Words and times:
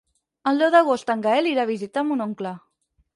El 0.51 0.61
deu 0.61 0.69
d'agost 0.75 1.13
en 1.15 1.21
Gaël 1.25 1.49
irà 1.51 1.65
a 1.67 1.71
visitar 1.73 2.05
mon 2.09 2.25
oncle. 2.27 2.55